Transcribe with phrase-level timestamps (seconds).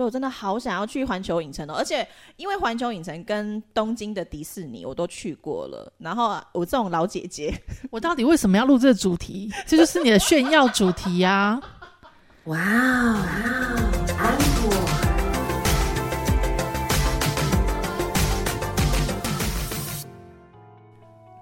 [0.00, 1.74] 所以我真的好想要去环球影城哦。
[1.76, 7.52] 而且因为环球影城跟东京的迪士尼我都去过了，然后我这种老姐姐，
[7.92, 9.52] 我到底为什么要录这个主题？
[9.66, 11.60] 这就是你的炫耀主题呀！
[12.44, 13.20] 哇哦，
[14.18, 14.72] 安果，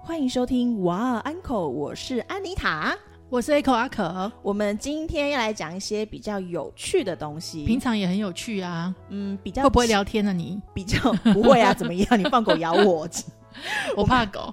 [0.03, 2.93] 欢迎收听哇安可，我是安妮塔。
[3.29, 7.63] 我是 Echo 阿可，我们今天要来讲一些比较有趣的东西。
[7.63, 10.33] 平常也很有趣啊，嗯，比较会不会聊天呢？
[10.33, 11.71] 你 比较不会啊？
[11.71, 12.17] 怎么样？
[12.19, 13.07] 你放狗咬我？
[13.95, 14.51] 我怕狗。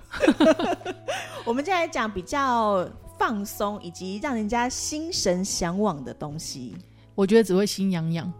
[1.47, 2.87] 我们接下来讲比较
[3.19, 6.77] 放松以及让人家心神向往的东西。
[7.15, 8.31] 我觉得只会心痒痒，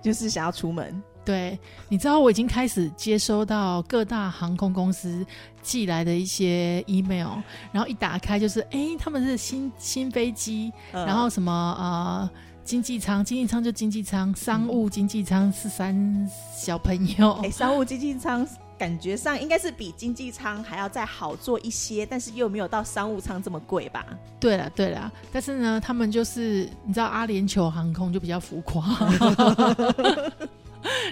[0.00, 1.02] 就是想要出门。
[1.24, 5.24] 对，你知道我已经开始接收到各大航空公司
[5.62, 7.38] 寄来的一些 email，
[7.72, 12.30] 然后一打开就是，哎，他们是新新飞机，然后什么呃
[12.62, 24.04] 经济舱，经济舱就经济舱，商务经济舱是三小朋友，哎，商务经济舱感觉上应该是比经济舱还要再好做一些，但是又没有到商务舱这么贵吧？
[24.38, 28.84] 对了对了，但是呢，他们就是你知道阿联酋航空就比较浮夸。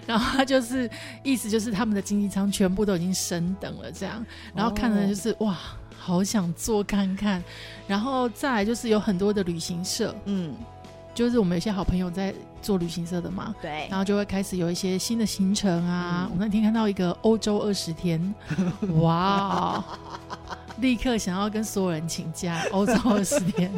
[0.07, 0.89] 然后他就是
[1.23, 5.57] 意思就是他们的经济舱全部都已经升等了这样，然后看了就是哇，
[5.99, 7.43] 好想坐看看。
[7.87, 10.55] 然后再来就是有很多的旅行社，嗯，
[11.15, 16.29] 就是我们有些好朋友在做旅行社的嘛，对，然后就会开始有一些新的行程啊。
[16.31, 18.35] 我那天看到一个欧洲二十天，
[19.01, 19.85] 哇，
[20.79, 23.71] 立刻想要跟所有人请假欧洲二十天。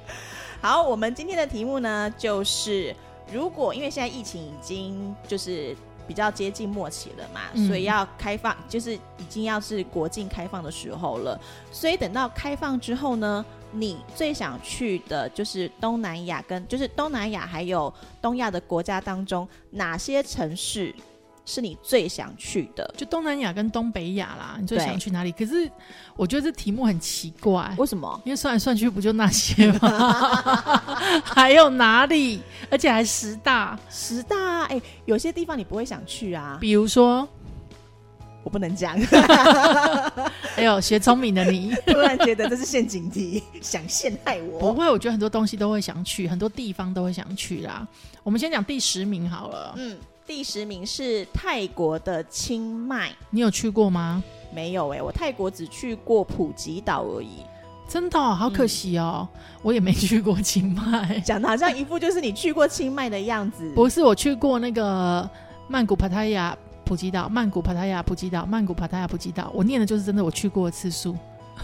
[0.60, 2.94] 好，我们今天的题目呢就是。
[3.32, 11.40] 如果因为现在疫情已经就是比较接近末期了嘛，所以要开放，就是已经要是国境开放的时候了。
[11.72, 20.94] 所以等到开放之后呢，你最想去的就是东南亚，跟就是东南亚还有东亚的国家当中哪些城市？
[21.46, 24.56] 是你最想去的，就东南亚跟东北亚啦。
[24.58, 25.30] 你最想去哪里？
[25.32, 25.70] 可是
[26.16, 28.20] 我觉得这题目很奇怪，为什么？
[28.24, 30.82] 因为算来算去不就那些吗？
[31.22, 32.40] 还有哪里？
[32.70, 34.64] 而且还十大，十大。
[34.64, 36.56] 哎，有些地方你不会想去啊。
[36.58, 37.28] 比如说，
[38.42, 38.96] 我不能讲。
[40.56, 44.58] 哎呦，学聪明的你， 突然觉得这是陷阱题，想陷害我？
[44.60, 47.86] 不会，我觉得很多东西都会想去，很多地方都会想去啦。
[48.22, 49.74] 我们先讲第十名好了。
[49.76, 49.98] 嗯。
[50.26, 54.24] 第十名是泰国的清迈，你有去过吗？
[54.54, 57.44] 没有哎，我泰国只去过普吉岛而已。
[57.86, 59.28] 真的，好可惜哦，
[59.62, 61.20] 我也没去过清迈。
[61.20, 63.70] 讲的好像一副就是你去过清迈的样子。
[63.74, 65.28] 不是，我去过那个
[65.68, 66.56] 曼谷、帕塔亚、
[66.86, 67.28] 普吉岛。
[67.28, 68.46] 曼谷、帕塔亚、普吉岛。
[68.46, 69.50] 曼谷、帕塔亚、普吉岛。
[69.54, 71.14] 我念的就是真的，我去过的次数。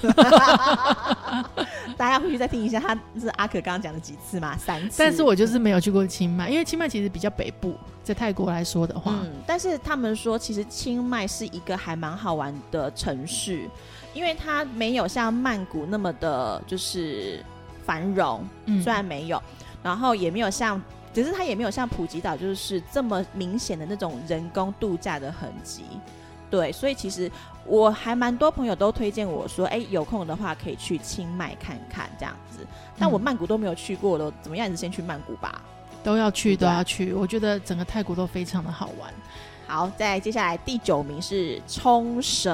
[1.96, 4.56] 大家回去再听一下，他是阿可刚刚讲了几次嘛？
[4.56, 4.96] 三次。
[4.98, 9.12] 但是我就是没有去过清迈，因为清迈其实比较北部，在泰国来说的话。
[9.22, 9.30] 嗯。
[9.46, 13.68] 但是他们说，其实清迈是一个还蛮好玩的城市，
[14.14, 17.44] 因为它没有像曼谷那么的，就是
[17.84, 18.46] 繁荣。
[18.66, 18.82] 嗯。
[18.82, 19.42] 虽然没有，
[19.82, 20.80] 然后也没有像，
[21.12, 25.82] 只是它也没有像普吉岛，就是这么明显的那种人工度假的痕迹。
[26.50, 27.30] 对，所以其实
[27.64, 32.66] 我还蛮多朋友都推荐我说，哎，有空的话可以去清迈看看这样子。
[32.98, 34.70] 但我曼谷都没有去过了，怎么样？
[34.70, 35.62] 你先去曼谷吧。
[36.02, 37.12] 都要去，都要去。
[37.12, 39.12] 我觉得整个泰国都非常的好玩。
[39.66, 42.52] 好，再接下来第九名是冲绳。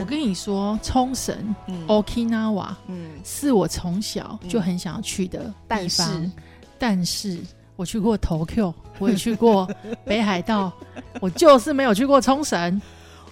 [0.00, 1.54] 我跟你说，冲绳
[1.86, 6.32] ，Okinawa，嗯，是我从小就很想要去的地方。
[6.78, 7.38] 但是
[7.76, 9.70] 我去过 Tokyo，我也去过
[10.04, 10.72] 北海道，
[11.20, 12.82] 我就是没有去过冲绳。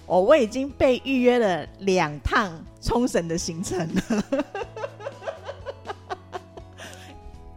[0.07, 4.01] 哦，我已经被预约了两趟冲绳的行程了。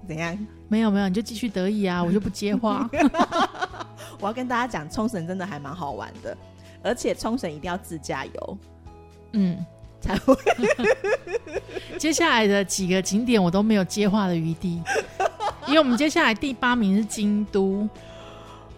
[0.08, 0.38] 怎样？
[0.68, 2.88] 没有没有，你就继续得意啊，我就不接话。
[4.20, 6.36] 我要跟大家讲，冲绳真的还蛮好玩的，
[6.82, 8.58] 而且冲绳一定要自驾游，
[9.32, 9.64] 嗯，
[10.00, 10.34] 才会。
[11.98, 14.82] 接下来的几个景点我都没有接话的余地，
[15.66, 17.88] 因为我们接下来第八名是京都。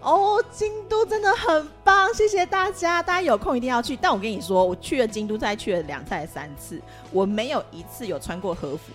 [0.00, 3.97] 哦，京都真的很棒，谢谢大家，大家有空一定要去。
[3.97, 6.81] 但我跟你说，我去了京都，再去了两次、三次，
[7.12, 8.93] 我没有一次有穿过和服。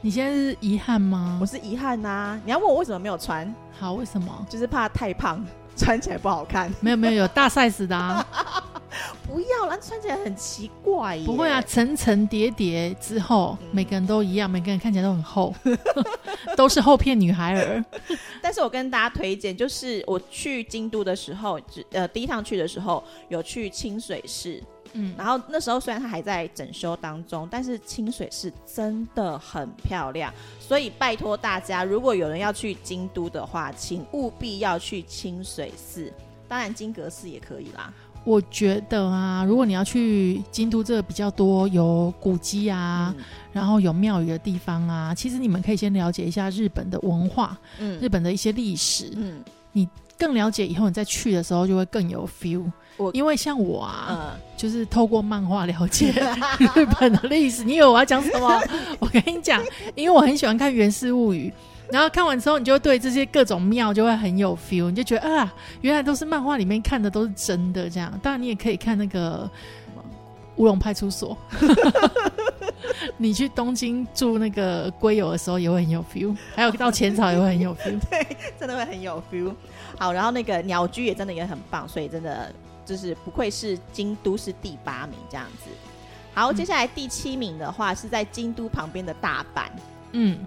[0.00, 1.38] 你现在是遗憾吗？
[1.40, 2.40] 我是遗憾呐。
[2.44, 3.52] 你要问我为什么没有穿？
[3.80, 4.46] 好，为什么？
[4.48, 5.44] 就是怕太胖，
[5.76, 6.72] 穿起来不好看。
[6.80, 8.24] 没有没有，有大 size 的啊。
[9.26, 11.18] 不要了，穿起来很奇怪。
[11.24, 15.54] 不会啊，层层叠叠之后，每个人都一样，每个人看起来都很厚，
[16.56, 17.84] 都是厚片女孩儿。
[18.42, 21.60] 但是我跟大家推荐，就是我去京都的时候，
[21.90, 24.62] 呃，第一趟去的时候有去清水寺，
[24.94, 36.12] 嗯，然后那时候虽然它还在整修当中，但是清水寺真的很漂亮，所以拜托大家，如果有人要去京都的话，请务必要去清水寺，
[36.48, 37.92] 当然金阁寺也可以啦。
[38.28, 43.14] 我觉得啊，如果你要去京都这个比较多有古迹啊，
[43.54, 49.42] 然后有庙宇的地方啊，其实你们可以先了解一下日本的文化，嗯，日本的一些历史，嗯，
[49.72, 49.88] 你
[50.18, 52.70] 更了解以后，你再去的时候就会更有 feel。
[52.98, 56.12] 我因为像我啊，就是透过漫画了解
[56.76, 57.64] 日本的历史。
[57.64, 58.60] 你以为我要讲什么？
[58.98, 59.64] 我跟你讲，
[59.94, 61.50] 因为我很喜欢看《源氏物语》。
[61.90, 68.12] 然后看完之后，你就对这些各种庙就会很有 feel，你就觉得啊，原来都是漫画里面看的都是真的这样。
[68.22, 69.50] 当然，你也可以看那个
[70.56, 71.36] 乌龙派出所。
[73.16, 79.54] 你去东京住那个龟友的时候也会很有 feel，还有到浅草也会很有 feel， 对，真的会很有 feel。
[79.98, 82.52] 好，然后那个鸟居也真的也很棒，所以真的
[82.84, 85.70] 就是不愧是京都是第八名这样子。
[86.34, 89.64] 好，接下来第七名的话是在京都旁边的大阪，
[90.12, 90.38] 嗯。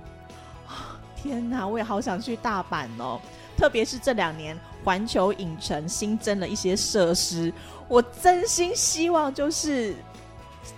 [1.21, 3.19] 天哪，我也好想去大阪哦！
[3.57, 7.53] 特别是这两年环球影城新增了一些设施，
[7.87, 9.93] 我真心希望就是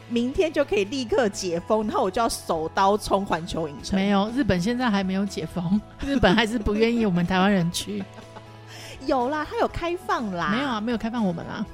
[0.10, 3.98] 明天就可以立刻解封，然后我就要手刀冲环球影城。
[3.98, 8.04] 没有，日本现在还没有解封， 日本还是不愿意我们台湾人去。
[9.08, 10.50] 有啦，他有开放啦。
[10.52, 11.66] 没有啊，没有开放我们啊。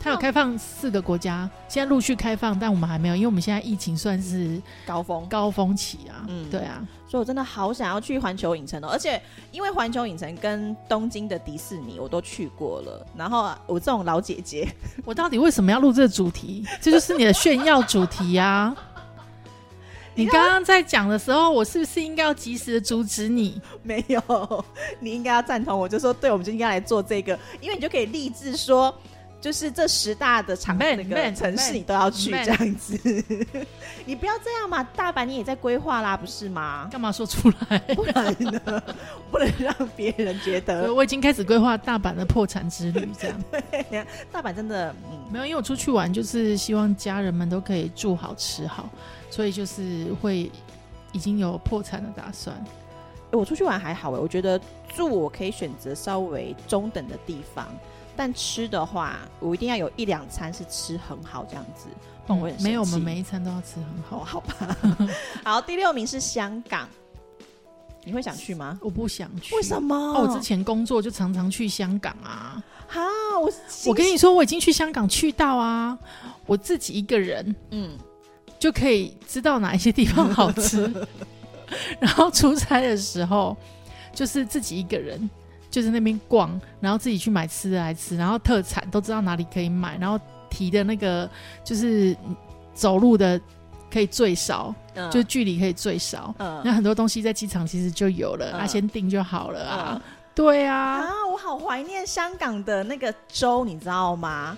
[0.00, 6.24] 它有开放四个国家，现在陆续开放，但我们还没有，因为我们现在疫情算是高峰高峰期啊。
[6.28, 14.68] 嗯，对啊，所以我真的好想要去环球影城哦，而且因为环球影城跟东京的迪士尼我都去过了，然后我这种老姐姐，
[15.04, 16.64] 我到底为什么要录这个主题？
[16.80, 18.74] 这就是你的炫耀主题呀！
[20.14, 23.60] 你刚刚在讲的时候，我是不是应该要及时的阻止你？
[23.82, 24.64] 没有，
[25.00, 28.94] 你应该要赞同我，就说对，我们就应该来做这个，因为你就可以立志说。
[29.40, 32.98] 就是这十大的场那个城市，你都要去这样子。
[34.04, 36.88] 你不要这样嘛，大阪你也在规划啦，不是吗？
[36.90, 37.78] 干嘛说出来？
[37.94, 38.82] 不然呢？
[39.30, 43.44] 不能让别人觉得 我已经开始规划大阪的破产之旅，这样。
[43.50, 48.88] 对，大阪真的嗯没有，因为我出去玩就是希望家人们都可以住好吃好，
[49.30, 50.50] 所以就是会
[51.12, 52.56] 已经有破产的打算。
[53.30, 54.58] 我出去玩还好哎，我觉得
[54.88, 57.68] 住我可以选择稍微中等的地方。
[58.18, 61.86] 但吃的话，我一定要有一两餐是吃很好这样子，
[62.26, 64.76] 不然我没有，我们每一餐都要吃很好，好吧？
[65.44, 66.88] 好，第六名是香港，
[68.02, 68.76] 你会想去吗？
[68.82, 69.94] 我不想去，为什么？
[69.94, 72.60] 哦，我之前工作就常常去香港啊。
[72.88, 73.00] 好，
[73.40, 73.48] 我
[73.86, 75.96] 我跟你说，我已经去香港去到啊，
[76.44, 77.96] 我自己一个人，嗯，
[78.58, 80.92] 就可以知道哪一些地方好吃。
[82.00, 83.56] 然后出差的时候，
[84.12, 85.30] 就是自己一个人。
[85.70, 90.18] 就是那边逛，然后自己去买吃的来吃，然后特产都知道哪里可以买，然后
[90.48, 91.28] 提的那个
[91.62, 92.16] 就是
[92.74, 93.40] 走路的
[93.90, 94.74] 可以最少，
[95.10, 96.34] 就距离可以最少。
[96.64, 100.02] 那很多东西在机场其实就有了，啊先订就好了啊。
[100.34, 104.56] 对啊，啊，我好怀念香港的那个粥，你知道吗？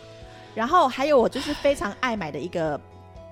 [0.54, 2.80] 然后还有我就是非常爱买的一个。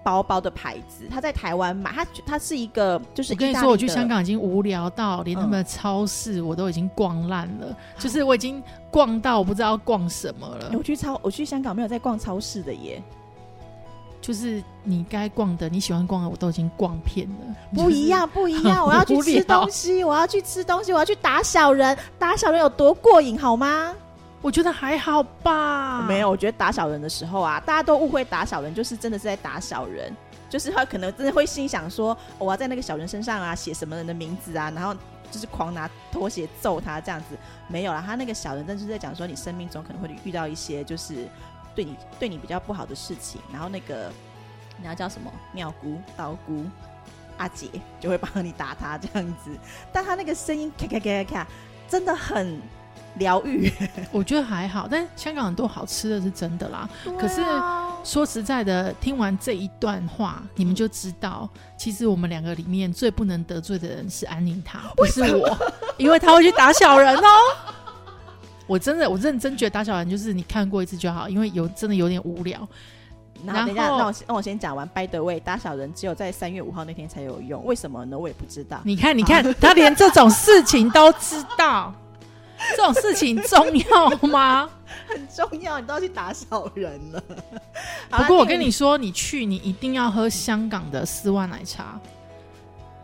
[0.09, 10.71] 包包的牌子，他在台湾买，他他是一个，就是我跟你说，我去香港已经无聊到连他们的超市我都已经逛烂了，就是我已经逛到我不知道逛什么了。
[10.73, 13.03] 我去超，我去香港没有在逛超市的耶，
[14.23, 17.55] 就是你该逛的，你喜欢逛的我都已经逛遍了。
[17.75, 23.95] 不一样，不一样， 我要去吃东西，我要去吃东西，我要去打小人，打小人有多过瘾，好吗？
[24.41, 26.31] 我觉得还好吧，没有。
[26.31, 30.15] 我觉得打小人的时候啊，大家都误会打小人就是真的是在打小人，
[30.49, 34.95] 就是他可能真的会心想说，我要在那个小人身上啊写什么人的名字啊，然后
[35.31, 37.37] 就是狂拿拖鞋揍他这样子。
[37.67, 41.27] 没有了，他那个小人真是在讲说，你生命中可能会遇到一些就是
[41.75, 44.09] 对你 对你比较不好的事情，然后那个
[44.81, 46.65] 你要叫什么妙姑、道姑、
[47.39, 47.69] 阿姐
[47.99, 49.51] 就会帮你打他这样子。
[49.93, 51.47] 但他那个声音咔咔咔咔咔，
[51.89, 52.63] 真的很。
[53.19, 53.71] 疗愈，
[54.11, 56.89] 我觉得还好，但香港很多好吃的是真的啦。
[57.19, 57.43] 可是
[58.03, 65.57] 说实在的，听完这一段话，你们就知道，其实我们两个里面最不能得罪的人是安妮塔，不是我，
[65.99, 67.23] 因为他会去打小人哦。
[68.67, 72.67] 我真的，我认真觉得打小人就是你看过一次就好，因为有真的有点无聊。
[73.47, 74.85] 然后等一下，让我让我先讲完。
[74.89, 78.19] By the way，打小人只有在三月五号那天才有用，为什么呢？
[78.19, 78.81] 我也不知道。
[78.83, 81.95] 你看，你看，他连这种事情都知道。
[82.79, 84.71] 这种事情重要吗？
[85.09, 87.21] 很重要，你都要去打小人了。
[88.09, 91.99] 不过我跟你说，你去你一定要喝香港的丝袜奶茶，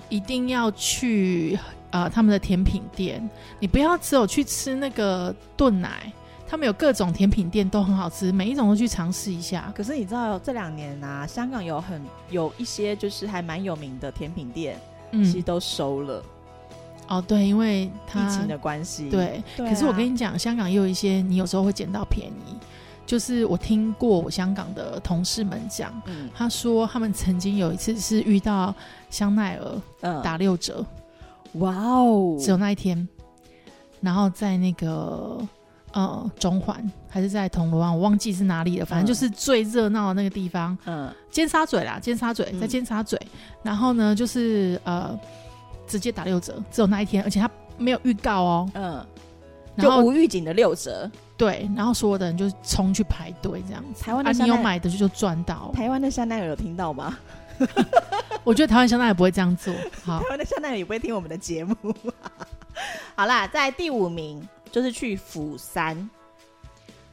[0.08, 1.58] 一定要去
[1.90, 3.28] 呃他们的甜品店。
[3.58, 6.12] 你不要只有去吃那个炖奶，
[6.46, 9.72] 他们有各种甜品店都很好吃，每一种都去尝试一下。
[9.74, 12.00] 可是你知道这两年啊，香港有很
[12.30, 14.78] 有一些就是还蛮有名的甜品店，
[15.10, 16.22] 其实都收了。
[17.08, 19.08] 哦，对，因为疫情的关系。
[19.10, 22.56] 对，可是我跟你讲，香港也有一些你有时候会捡到便宜。
[23.06, 25.92] 就是我听过我香港的同事们讲，
[26.34, 28.74] 他说他们曾经有一次是遇到
[29.10, 30.84] 香奈儿打六折，
[31.54, 33.06] 哇哦，只有那一天。
[34.00, 35.38] 然后在那个
[35.92, 40.76] 呃中环还是在铜锣湾，我忘记是哪里了，反正就是最热闹的那个地方。
[40.86, 43.18] 嗯，尖沙咀啦，尖沙咀在尖沙咀。
[43.62, 45.14] 然后呢，就是呃
[45.86, 48.70] 直接打六折，只有那一天，而且他没有预告哦。
[48.74, 49.06] 嗯，
[49.78, 51.10] 就无预警的六折。
[51.36, 54.04] 对，然后所有的人就冲去排队这样子。
[54.04, 55.72] 台湾的你有买的就就赚到。
[55.74, 57.18] 台湾的香奈儿有听到吗？
[58.44, 59.74] 我觉得台湾香奈儿不会这样做。
[60.04, 61.74] 好，台湾的香奈儿也不会听我们的节目。
[63.16, 66.08] 好啦，在第五名就是去釜山。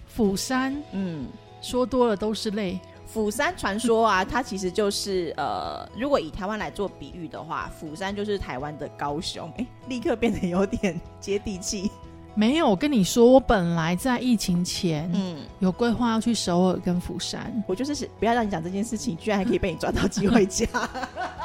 [0.08, 1.26] 釜山，嗯，
[1.62, 2.80] 说多了都是泪。
[3.12, 9.52] 釜山传说啊，它其实就是呃，如果以台湾来做比喻的话，釜山就是台湾的高雄。
[9.58, 11.92] 哎，立刻变得有点接地气。
[12.36, 17.52] 没有，我跟你说，我本来在疫情前，嗯，有规划要去首尔跟釜山。
[17.68, 20.66] 我就是不要让你讲这件事情，居然还可以被你抓到机会讲。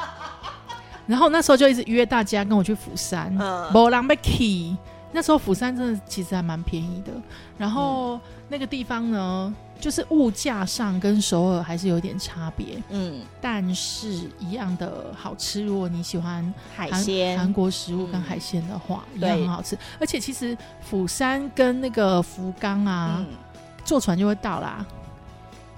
[1.05, 3.37] 然后那时候就一直约大家跟我去釜山，
[3.73, 4.77] 波浪贝 key。
[5.11, 7.11] 那时候釜山真的其实还蛮便宜的。
[7.57, 12.81] 然后那个地方呢，就是物价上跟首尔还是有点差别。
[12.89, 15.63] 嗯，但是一样的好吃。
[15.63, 19.77] 如果你喜欢海鲜、韩国食物跟海鲜的话，一样很好吃。
[19.99, 23.25] 而且其实釜山跟那个福冈啊，
[23.85, 24.85] 坐船就会到啦。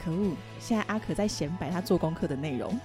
[0.03, 0.34] 可恶！
[0.60, 2.79] 现在阿可在显摆他做功课的内容。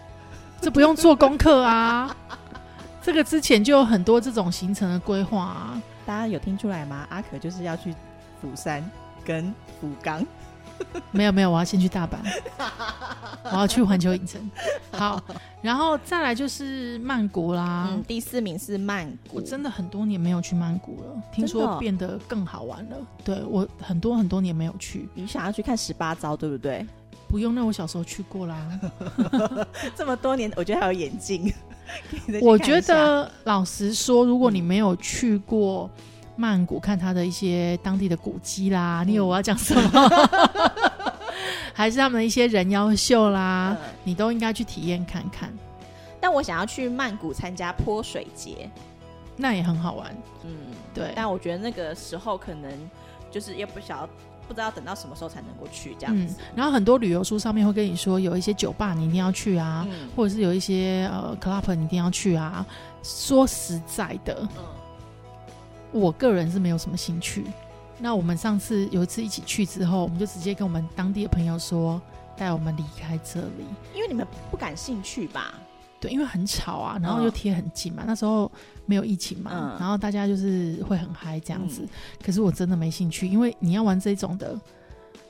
[0.61, 2.17] 这不用做功课啊，
[3.03, 5.83] 这个之前就有很多这种行程的规划啊。
[6.07, 7.07] 大家有听出来吗？
[7.11, 7.95] 阿可就是要去
[8.41, 8.89] 釜山
[9.25, 10.25] 跟福冈。
[11.13, 12.17] 没有没有，我要先去大阪，
[13.45, 14.51] 我要去环球影城。
[14.93, 15.23] 好，
[15.63, 17.89] 然后再来就是曼谷啦。
[17.91, 19.37] 嗯，第四名是曼谷。
[19.37, 22.97] 我真的很多年没有去曼谷了，听说变得更好玩了。
[23.25, 25.09] 对我很多很多年没有去。
[25.15, 26.87] 你想要去看十八招，对不对？
[27.29, 28.81] 不用，那我小时候去过啦。
[29.97, 31.53] 这么多年，我觉得还有眼镜。
[32.41, 35.91] 我觉得老实说，如果你没有去过
[36.37, 40.11] 曼谷看它的一些当地的古迹啦，你有我要讲什么？
[41.73, 45.53] 还是他们的一些人妖秀啦，你都应该去体验看看。
[46.21, 48.71] 但我想要去曼谷参加泼水节，
[49.37, 50.15] 那也很好玩。
[50.45, 50.57] 嗯，
[50.95, 51.13] 对。
[51.15, 52.71] 但我觉得那个时候可能
[53.31, 54.09] 就是也不晓。
[54.47, 56.37] 不知道等到什么时候才能够去这样子。
[56.55, 62.67] 然后很多旅游书上面会跟你说，有一些酒吧你一定要去啊，或者是有一些呃 club 你一定要去啊。
[63.03, 64.47] 说实在的，
[66.01, 67.45] 我个人是没有什么兴趣。
[67.99, 72.03] 那我们上次有一次一起去之后，我们就直接跟我们当地的朋友说，
[72.37, 75.55] 带我们离开这里，因为你们不感兴趣吧？
[76.01, 78.03] 对，因为很吵啊，然后又贴很近嘛。
[78.05, 78.51] 那时候
[78.85, 81.87] 没有疫情嘛，然后大家就是会很嗨这样子。
[82.23, 84.59] 可是我真的没兴趣，因为你要玩这种的，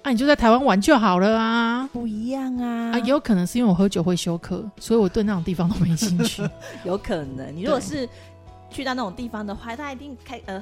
[0.02, 2.92] 啊，你就在台湾玩就好了啊，不一样啊。
[2.92, 6.42] 啊，也有可能是因为我喝酒会休克，所以我对那种地方都没兴趣。
[6.85, 8.09] 有可能，你如果是
[8.74, 10.60] 去到那种地方的话，他一定开呃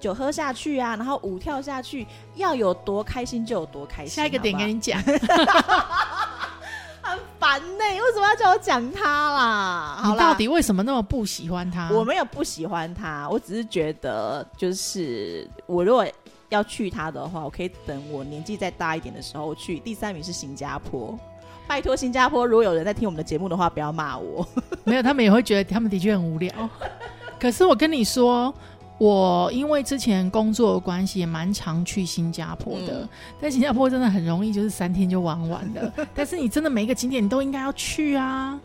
[0.00, 4.14] 酒喝下去啊，然后舞跳下去，要有多开心就有多开心。
[4.14, 4.98] 下一个点跟你讲。
[7.02, 10.00] 很烦呢，为什么要叫我讲他啦？
[10.06, 11.90] 你到底为什么那么不喜欢他？
[11.90, 16.06] 我没有不喜欢他，我只是觉得，就是我如果
[16.50, 19.78] 要去他的话，我可以等我年纪再大一点的时候去。
[19.80, 21.18] 第三名是新加坡，
[21.66, 24.46] 拜托新加坡，如果有人在听我们的节目的话，不要骂我。
[24.84, 26.52] 没有，他们也会觉得他们的确很无聊。
[27.40, 28.54] 可是我跟你说。
[29.02, 33.08] 我因为之前工作的关系，也蛮常去新加坡的。
[33.40, 35.90] 但新加坡真的很容易，就是三天就玩完了。
[36.14, 38.60] 但是你真的每一个景点你都应该要去啊！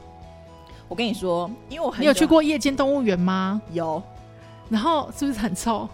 [0.90, 3.62] 我跟你说，因为我你有去过夜间动物园吗？
[3.72, 4.04] 有。
[4.68, 5.88] 然后是不是很臭？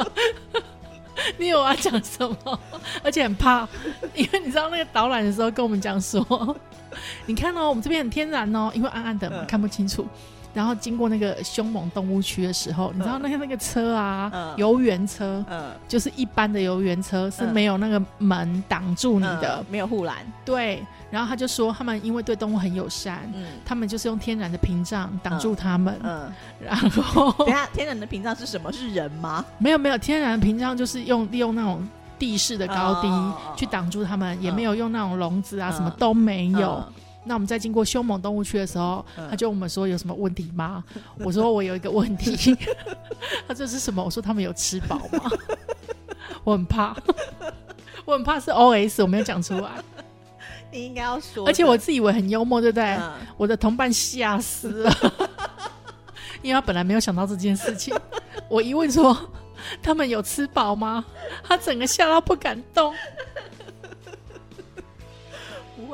[1.38, 2.60] 你有要讲什么？
[3.02, 3.66] 而且很怕，
[4.14, 6.54] 因为你知道那个导览的时候跟我们讲说，
[7.24, 10.06] 你看哦，我们这边很天然哦，因为暗暗的嘛，看不清楚。
[10.58, 15.44] 然后经过那个凶猛动物区的时候，你知道那个那个车啊，游园车，
[15.86, 20.16] 就是一般的游园车是没有那个门挡住你的，没有护栏。
[20.44, 23.32] 对，然后他就说他们因为对动物很友善，
[23.64, 25.96] 他们就是用天然的屏障挡住他们。
[26.02, 28.72] 嗯，然后 等下天然的屏障是什么？
[28.72, 29.44] 是人吗？
[29.58, 31.86] 没有没有，天然的屏障就是用利用那种
[32.18, 33.08] 地势的高低
[33.56, 36.84] 去挡住他们，也没有用那种笼子啊，什么都没有。
[37.28, 40.82] 那我们在经过凶猛动物区的时候，他就问我们说有什么问题吗？
[41.20, 42.56] 我说我有一个问题，
[43.46, 44.02] 他这是什么？
[44.02, 45.30] 我说他们有吃饱吗？
[46.42, 46.96] 我很怕，
[48.06, 49.70] 我很怕是 O S，我没有讲出来。
[50.72, 52.98] 你应该要说，而且我自以为很幽默，对不对？
[53.36, 54.92] 我的同伴吓死了，
[56.42, 57.94] 因为他本来没有想到这件事情。
[58.48, 59.16] 我一问说
[59.82, 61.04] 他们有吃饱吗？
[61.42, 62.94] 他整个吓到不敢动。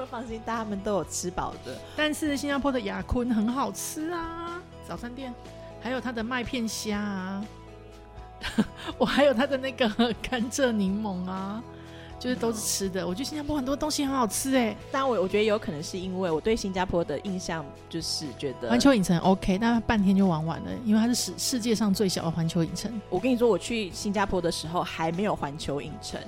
[0.07, 1.77] 放心，他们都有吃饱的。
[1.97, 5.35] 但是新加坡的雅坤很好吃啊，早餐店
[5.81, 7.45] 还有它的麦片虾啊，
[8.99, 9.89] 我还有它的那个
[10.23, 11.63] 甘蔗柠檬啊。
[12.17, 14.75] 就是都是吃的，我觉得新加坡很多东西很好吃哎。
[14.91, 22.91] 但我我觉得有可能是因为我对新加坡的印象就是觉得环球影城 OK，但半天就玩完了，因为它是世世界上最小的环球影城。
[23.11, 26.19] 我跟你说，我去新加坡的时候还没有环球影城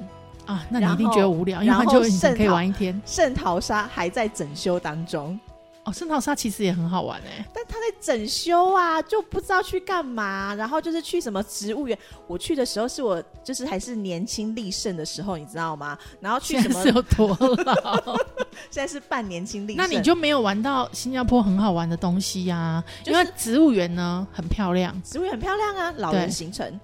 [0.47, 3.01] 啊，那你一定觉得无聊，因为环球影城可以玩一天。
[3.05, 5.39] 圣淘沙还在整修当中。
[5.85, 10.53] 哦，圣淘沙其实也很好玩哎，但他在整修啊，就不知道去干嘛。
[10.57, 15.97] 然后就是去什么植物园，我去的时候是我就是还是年轻力盛的时候，你知道吗？
[16.19, 16.85] 然后去什么？
[16.87, 17.29] 有多
[17.65, 18.17] 老？
[18.69, 19.77] 现在是半年轻力盛。
[19.77, 22.83] 那你就没有玩到新加坡很好玩的东西呀？
[23.05, 26.81] 因为植物园呢很漂亮，植物园很漂亮啊，老人行程。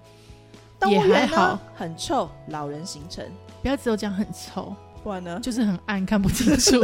[0.78, 3.25] 动物园呢很臭，老人行程。
[3.62, 4.75] 不要只有讲很臭。
[5.02, 5.40] 不然呢？
[5.40, 6.81] 就是很暗，看不清楚，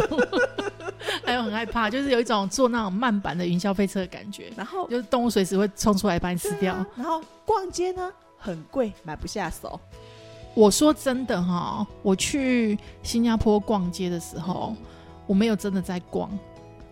[1.25, 4.51] 还有很害怕，就是有一种坐那种慢版的云霄飞车的感觉。
[4.57, 6.85] 然后就是动物随时会冲出来把你吃掉。
[6.97, 9.79] 然后逛街呢，很贵，买不下手。
[10.55, 14.75] 我说真的哈，我去新加坡逛街的时候，
[15.25, 16.29] 我没有真的在逛，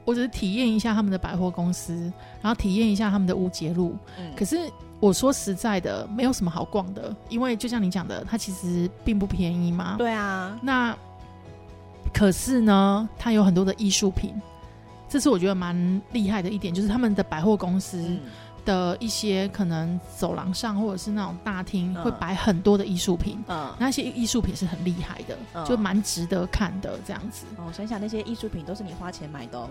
[0.05, 1.93] 我只是体验一下他们的百货公司，
[2.41, 3.97] 然后体验一下他们的乌节路。
[4.37, 9.97] 可是我说实在的，没有什么好逛的，因为就像你讲的，它其实并不便宜嘛。
[9.99, 10.97] 对啊，那。
[12.15, 14.41] 可是呢，它有很多的艺术品，
[15.07, 18.17] 这是我觉得蛮厉害的一点，就是他们的百货公司
[18.65, 27.45] 的一些可能走廊上或者是那种大厅会摆很多的艺术品，嗯，那些艺术品是很厉害的，就蛮值得看的这样子。
[27.59, 29.69] 哦，想想那些艺术品都是你花钱买的哦。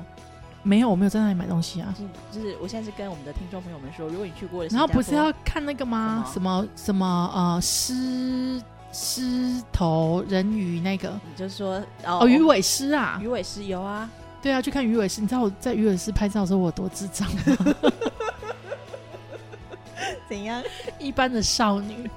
[0.65, 1.95] 没有，我没有在那里买东西啊。
[1.95, 2.03] 是，
[2.37, 6.25] 就是我现在是跟我们的听众朋友们说，如果你去过，然后不是要看那个吗？
[6.33, 8.61] 什么什么呃狮。
[8.97, 14.09] 狮头人鱼那个，你就说哦，鱼尾狮啊，鱼尾狮有啊，
[14.41, 15.19] 对啊，去看鱼尾狮。
[15.19, 17.41] 你知道我在鱼尾狮拍照的时候我多智障吗？
[20.29, 20.63] 怎样？
[20.97, 22.09] 一般的少女，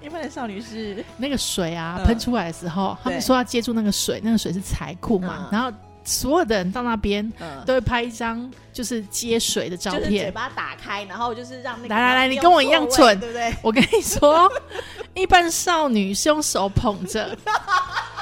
[0.00, 5.70] 一般的少女是那个水啊喷出来的时候，他们说要接住那个水，那个水是财库嘛，然后。
[6.04, 7.32] 所有的人到那边
[7.64, 13.54] 都会拍一张就是接水的照片，嘴巴打开，然后就是让那个来来来，你跟我一样蠢，对不对？
[13.62, 14.50] 我跟你说，
[15.14, 17.36] 一般少女是用手捧着，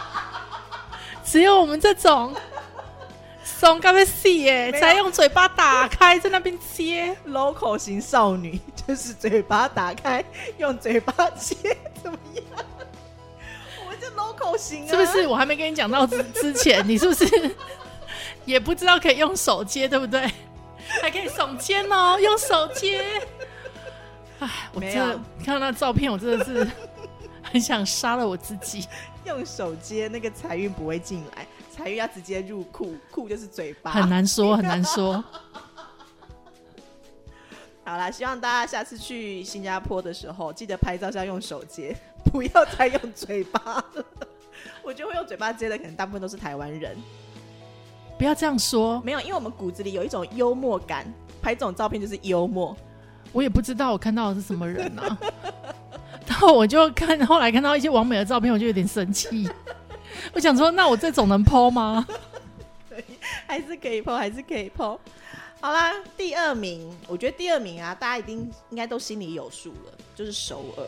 [1.25, 2.35] 只有我们这种
[3.43, 7.17] 松咖啡细耶，才用嘴巴打开在那边接。
[7.27, 10.25] local 型少女就是嘴巴打开，
[10.59, 11.57] 用嘴巴接，
[12.03, 12.45] 怎么样
[14.23, 15.27] ？local 型是不是？
[15.27, 17.27] 我还没跟你讲到之之前，你是不是
[18.45, 20.31] 也不知道可以用手接，对不对？
[21.01, 23.05] 还可以耸肩哦，用手接。
[24.41, 26.69] 哎，我真的看到那照片，我真的是
[27.43, 28.87] 很想杀了我自己。
[29.25, 35.23] 用手接那个财运不会进来，财运要直接入库，库就是嘴巴，很难说，很难说。
[37.85, 41.97] 好啦，希望大家下次去新加坡的时候，记得拍照是要用手接。
[42.33, 43.61] 不要再用嘴巴
[43.95, 44.05] 了，
[44.83, 46.97] 我觉得会用嘴巴接的，可能大部分都是台湾人。
[48.19, 51.07] 不要这样说，没有，因为我们骨子里有一种幽默感，
[51.43, 52.75] 拍这种照片就是幽默。
[53.33, 55.19] 我也不知道我看到的是什么人啊，
[56.27, 59.49] 然后我就看，后来看到一些完美的照片，我就有点生气。
[60.33, 62.07] 我想说，那我这种能 PO 吗？
[62.89, 63.05] 对，
[63.47, 64.99] 还是可以 PO，还是可以 PO。
[65.61, 70.85] 好啦，第二名，我觉得第二名啊，大家一定应该都心里有数了，就是首尔。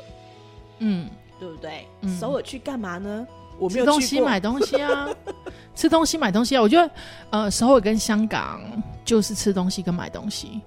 [0.79, 1.09] 嗯。
[1.45, 1.87] 对不对？
[2.19, 3.27] 首尔去干嘛呢？
[3.59, 5.09] 我没有吃东西买东西啊，
[5.77, 6.63] 吃东西买东西啊。
[6.63, 6.91] 我觉得，
[7.31, 8.61] 呃，首尔跟香港
[9.05, 10.61] 就是吃东西跟买东西，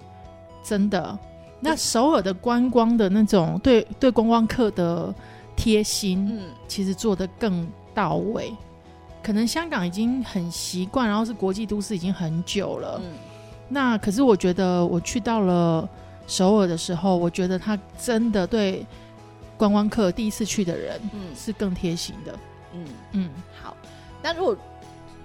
[0.62, 1.18] 真的。
[1.60, 5.12] 那首尔的观光的那种对对观光客的
[5.56, 8.54] 贴心，嗯，其实做的更到位。
[9.22, 13.00] 可能香港已经很习惯，然后是国际都市已经很久了。
[13.02, 13.10] 嗯，
[13.68, 15.86] 那可是我觉得我去到了
[16.26, 18.86] 首尔的时候，我觉得他真的对。
[19.58, 22.38] 观光客第一次去的人，嗯，是更贴心的，
[22.72, 23.76] 嗯嗯，好。
[24.22, 24.56] 那如果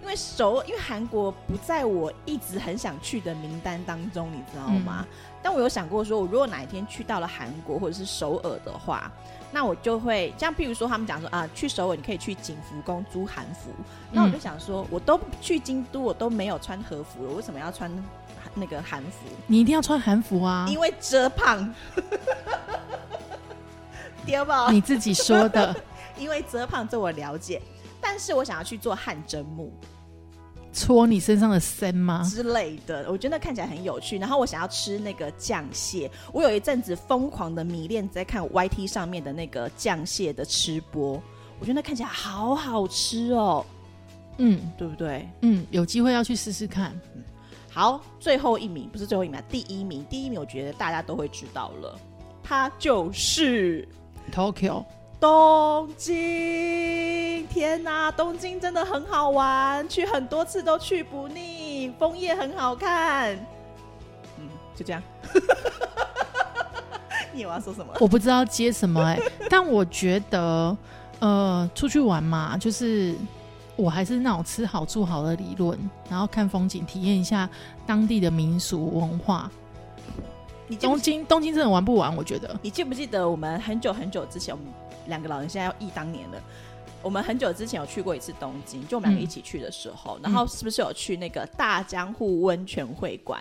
[0.02, 5.06] 因为首，因为韩国不在我一直很想去的名单当中，你知道吗？
[5.41, 9.10] 但我有想过，说我如果哪一天去到了韩国或者是首尔的话，
[9.52, 13.69] 那我就会像，譬如说他们讲说啊，去首尔你可以去景福宫租韩服，
[14.12, 17.89] 那我就想说，我都去京都，我都没有穿和服了，为什么要穿
[18.56, 19.19] 那个韩服？
[19.48, 21.74] 你一定要穿韩服啊，因为遮胖。
[24.71, 25.75] 你自己说的，
[26.17, 27.62] 因为遮胖，这我了解。
[28.01, 29.71] 但是我想要去做汗蒸木，
[30.73, 32.21] 搓你身上的身吗？
[32.29, 34.17] 之类的，我觉得看起来很有趣。
[34.17, 41.13] 然后我想要吃那个酱蟹，我有一阵子疯狂的迷恋在看 YT 上面的那个酱蟹的吃播，
[41.59, 43.65] 我觉得那看起来好好吃哦。
[44.38, 45.29] 嗯，对不对？
[45.41, 46.93] 嗯，有机会要去试试看。
[47.71, 51.97] 好，最后一名不是最后一名，第一名，第一名我觉得大家都会知道了，
[52.43, 53.88] 他就是
[54.31, 54.86] Tokyo。
[55.19, 58.12] 东京，天哪！
[58.12, 63.33] 东京真的很好玩，去很多次都去不腻，枫叶很好看。
[64.38, 65.01] 嗯，就这样。
[67.33, 67.93] 你有要说什么？
[68.01, 69.17] 我不知道接什么哎，
[69.49, 70.75] 但我觉得，
[71.19, 73.15] 呃，出去玩嘛，就是
[73.77, 77.49] 我还是那种吃好住好的理论，然后看风景，体验一下
[77.88, 79.49] 当地的民俗文化。
[80.73, 82.59] 你东京，东京真的玩不完，我觉得。
[82.63, 84.55] 你记不记得我们很久很久之前？
[84.55, 84.73] 我们
[85.05, 86.41] 两个老人现在要忆当年了。
[87.03, 93.39] 我们很久之前有去过一次东京，就我们两个一起去的时候，然后是不是有去那个大江户温泉会馆？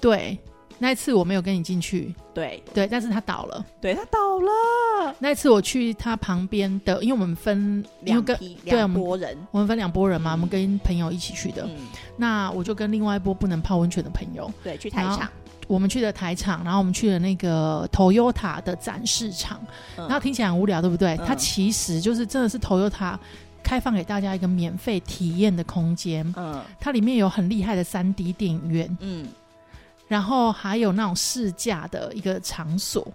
[0.00, 0.38] 对，
[0.78, 2.14] 那一次我没有跟你进去。
[2.32, 3.64] 对对，但是他倒了。
[3.80, 5.16] 对他倒了。
[5.18, 11.64] 那一次我去他旁边的，因为我们分两批两拨人，我们分两拨人嘛，我们跟朋友一起去的。
[11.64, 11.76] 嗯
[12.16, 15.26] 那我就跟另外一波不能泡温泉的朋友，对，去台场。
[15.70, 19.60] 我们去了台场，然后我们去了那个 Toyota 的展示场，
[19.94, 21.16] 然后听起来很无聊，对不对？
[21.24, 23.16] 它其实就是真的是 Toyota
[23.62, 26.26] 开放给大家一个免费体验的空间。
[26.36, 29.28] 嗯，它里面有很厉害的三 D 电影院，嗯，
[30.08, 33.06] 然后还有那种试驾的一个场所，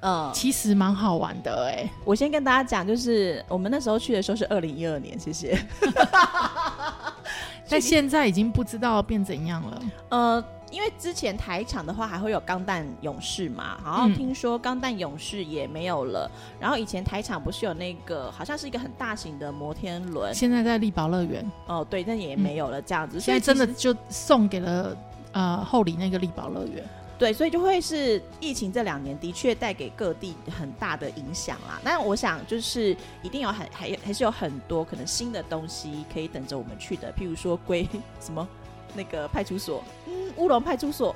[0.00, 1.86] 嗯，其实蛮好玩的哎。
[2.06, 5.62] 我先跟大家讲，就是我们那时候去的时候是二零一二年，谢谢。
[7.68, 10.44] 但现在已经不知道变怎样了，呃。
[10.70, 16.30] 因为之前台场的话还会有钢弹勇士嘛，然后听说钢弹勇士也没有了。
[16.60, 21.50] 然后以前台场不是有那个好像是一个很大型的摩天轮，现在在力宝乐园。
[21.66, 23.18] 哦，对，但也没有了这样子。
[23.18, 24.96] 现在真的就送给了
[25.32, 26.84] 呃后里那个力宝乐园。
[27.18, 31.80] 对，所以就会是疫情这两年的确带给各地很大的影响啦。
[31.82, 37.88] 那我想就是一定有很还还是有很多可能新的东西可以等着我们去的，譬如说归
[38.20, 38.46] 什么。
[38.94, 41.14] 那个派出所，嗯，乌龙派出所，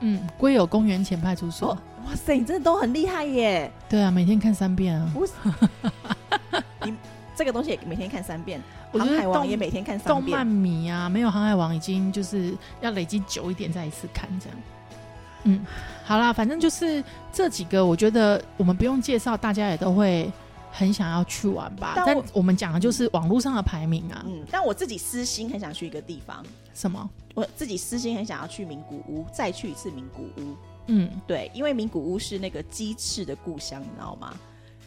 [0.00, 1.76] 嗯，龟友公园前派出所，
[2.06, 3.70] 哇塞，你真的都很厉害耶！
[3.88, 5.12] 对啊，每天看三遍啊！
[6.84, 6.94] 你
[7.36, 8.60] 这个东西也每天看三遍，
[8.92, 10.24] 航海王也每天看三遍。
[10.24, 14.58] 动漫迷啊，没有航海王已经就是要累积久一点再一次看这样。
[15.44, 15.64] 嗯，
[16.04, 17.02] 好啦，反正就是
[17.32, 20.30] 这几个，我觉得我们不用介绍，大家也都会。
[20.78, 24.24] 很想要去玩吧，但我们讲的就是网络上的排名啊。
[24.28, 27.10] 嗯，但我自己私心很想去一个地方，什么？
[27.34, 30.56] 我自己私心很想要去名古屋，再去一次名古屋。
[30.86, 34.32] 嗯，对，因为名古屋是那个鸡翅的故乡，你知道吗？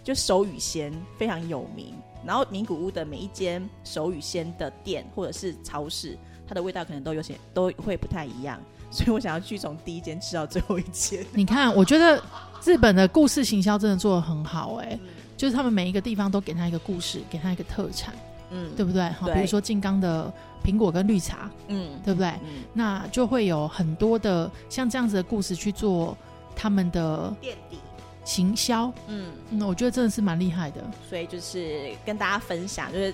[0.01, 1.93] 就手语仙非常有名，
[2.25, 8.57] 然后名古屋的每一间手语仙的店或者是超市，它的味道可能都有些都会不太一样，
[8.89, 11.23] 所以我想要去从第一间吃到最后一间。
[11.33, 12.23] 你看，我觉得
[12.63, 14.97] 日本的故事行销真的做的很好，哎。
[15.41, 18.13] 就是他们每一个地方都给他一个故事，给他一个特产，
[18.51, 19.09] 嗯，对不对？
[19.09, 20.31] 好，比如说金刚的
[20.63, 22.31] 苹果跟绿茶，嗯，对不对？
[22.73, 26.15] 那就会有很多的像这样子的故事去做
[26.55, 27.79] 他们的垫底
[28.23, 30.83] 行销，嗯，那我觉得真的是蛮厉害的。
[31.09, 33.11] 所以就是跟大家分享，就是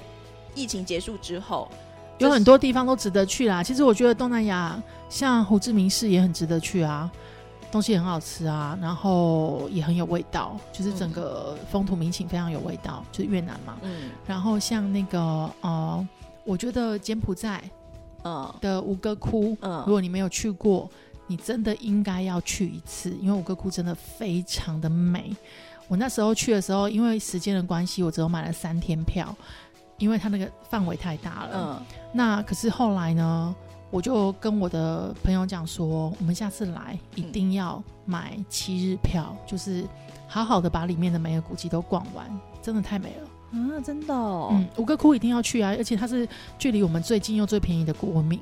[0.54, 1.72] 疫情结束之后，
[2.18, 3.64] 有很多地方都值得去啦。
[3.64, 7.10] 其实我觉得东南亚像胡志明市也很值得去啊。
[7.70, 13.78] 东西很好吃啊，然后也很有味道，就是整个风土民情非常有味道，就是越南嘛。
[13.82, 14.10] 嗯。
[14.26, 15.20] 然后像那个
[15.62, 16.08] 呃，
[16.46, 17.62] 我觉得柬埔寨
[18.24, 20.90] 嗯的吴哥窟，嗯，如果你没有去过，
[21.28, 25.36] 你真的应该要去一次，因为吴哥窟真的非常的美。
[25.90, 29.36] 我那时候去的时候，因为时间的关系，我只有买了三天票，
[29.98, 31.52] 因为它那个范围太大了。
[31.54, 31.86] 嗯。
[32.14, 33.56] 那可是后来呢？
[33.90, 39.86] 我就跟我的朋友讲说，我们下次来一定要买七日票，就是
[40.28, 42.26] 好好的把里面的每个古迹都逛完，
[42.62, 43.80] 真的太美了啊！
[43.82, 46.28] 真的，嗯，五个窟一定要去啊，而且它是
[46.60, 48.42] 距离我们最近又最便宜的古文明。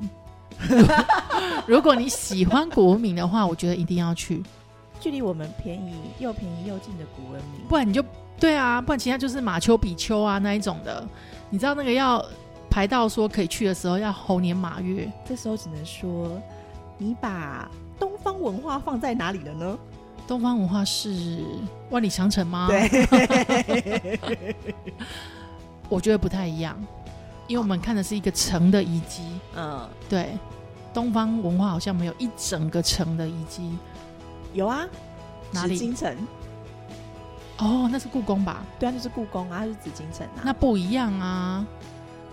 [1.67, 4.41] 如果你喜欢古文明的话，我觉得一定要去。
[4.99, 8.03] 距离我们便宜又便宜又近的古文明，不然你就
[8.39, 11.07] 对啊，不然其他就是马丘比丘啊那一种的，
[11.51, 12.25] 你知道那个要。
[12.69, 15.11] 排到说可以去的时候，要猴年马月。
[15.25, 16.41] 这时候只能说，
[16.97, 19.77] 你把东方文化放在哪里了呢？
[20.27, 21.45] 东方文化是
[21.91, 22.67] 万里长城吗？
[22.67, 23.07] 对，
[25.87, 26.75] 我觉得不太一样，
[27.47, 29.21] 因为我们看的是一个城的遗迹。
[29.55, 30.37] 嗯，对，
[30.93, 33.77] 东方文化好像没有一整个城的遗迹。
[34.53, 34.83] 有啊，
[35.51, 35.77] 哪里？
[35.77, 36.15] 京城。
[37.59, 38.65] 哦，那是故宫吧？
[38.79, 40.41] 对啊，就是故宫啊，是紫禁城啊。
[40.43, 41.65] 那不一样啊，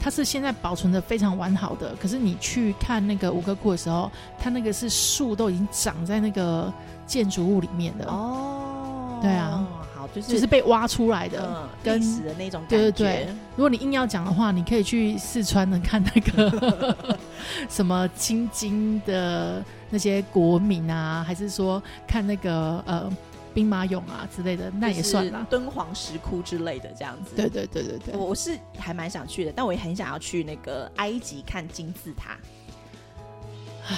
[0.02, 1.94] 它是现在保存的非常完好的。
[1.94, 6.72] 可是你去看那个五哥窟的时候，它那个是树都已经长在那个
[7.06, 9.20] 建筑物里面的哦。
[9.22, 12.76] 对啊，好，就是就是被挖出来的，跟死的那种感觉。
[12.76, 17.16] 对对对，如果你硬要讲的话，你可以去四川的看那个
[17.70, 23.08] 什么青金的那些国民啊，还是说看那个呃。
[23.52, 25.46] 兵马俑啊之类的，那也算啦。
[25.48, 27.36] 敦煌石窟之类的这样子。
[27.36, 32.36] 对对对对对，我是还蛮想去的，但我也很想要去那个埃及看金字塔。
[33.88, 33.96] 唉，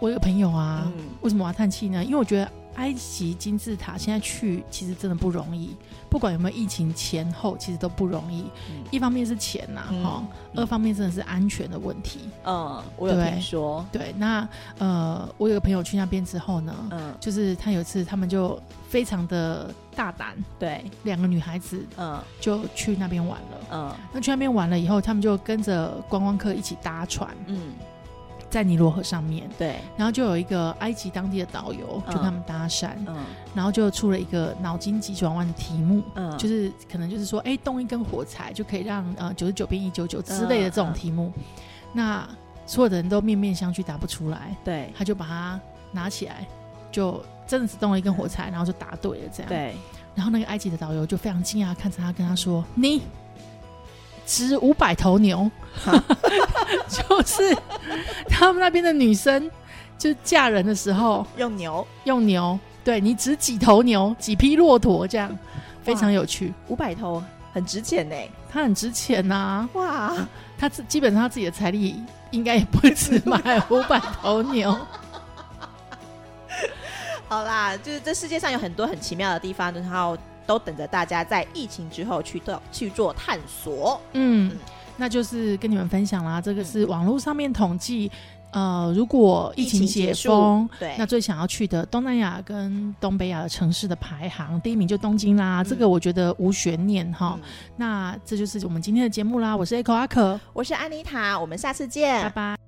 [0.00, 2.04] 我有个朋友啊，为什么我要叹气呢？
[2.04, 2.50] 因为我觉得。
[2.78, 5.74] 埃及金字塔现在去其实真的不容易，
[6.08, 8.44] 不管有没有疫情前后，其实都不容易。
[8.92, 10.22] 一方面是钱呐，哈；
[10.54, 12.20] 二方面真的是安全的问题。
[12.44, 13.84] 嗯，我有听说。
[13.90, 18.56] 对，那呃，我有个朋友去那边之后呢，嗯，就是他有一次他们就
[18.88, 23.58] 非常的大胆，对，两个女孩子，嗯，就去那边玩了。
[23.72, 27.72] 嗯，那去那边玩了以后，他们就跟着观光客一起搭船，嗯。
[28.50, 33.16] 在尼罗河上面，对，然后就有一个埃及当地的导游跟他们搭讪，嗯，
[33.54, 41.30] 然后就出了一个脑筋急转弯的题目，嗯，就是可能就是说，哎，动一根火柴就可以让呃九十九变一九九之类的这种题目，
[41.92, 42.26] 那
[42.64, 45.60] 所有的人都面面相觑，答不出来，对，他就把它
[45.92, 46.46] 拿起来，
[46.90, 49.74] 就真的只动了一根火柴，然后就答对了，这样，对，
[50.14, 53.02] 然后那个埃及的导游就非常惊讶看着他，跟他说，你。
[54.30, 55.50] 值五百头牛，
[56.88, 57.56] 就是
[58.28, 59.50] 他们那边的女生，
[59.98, 62.58] 就嫁人的时候用牛，用牛。
[62.84, 65.36] 对你值几头牛，几匹骆驼，这样
[65.82, 66.52] 非常有趣。
[66.68, 68.14] 五百头很值钱呢，
[68.50, 69.68] 他很值钱呐。
[69.74, 70.14] 哇，
[70.58, 74.74] 他自基本上他自己的财力应该也不止买五百头牛。
[77.28, 80.16] 好啦，就是这世界上有很多很奇妙的地方，然后。
[80.48, 84.00] 都等着大家在疫情之后去到去做探索。
[84.14, 84.50] 嗯，
[84.98, 86.40] 那就是跟你们分享啦。
[86.40, 88.10] 这个是网络上面统计，
[88.50, 95.62] 呃，如果疫情解封，对，那最想要去的东南亚跟东北亚的城市的排行，第一名就东京啦。
[95.64, 97.38] 这个我觉得无悬念哈。
[97.76, 99.56] 那这就是我们今天的节目啦。
[99.56, 102.67] 我是 Echo 阿可，我是安妮塔，我们下次见，拜拜。